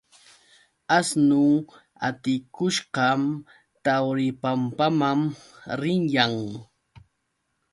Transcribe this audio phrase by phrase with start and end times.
[0.97, 1.53] Asnun
[2.07, 3.21] atikushqam
[3.83, 5.19] Tawripampaman
[5.81, 6.33] riyan.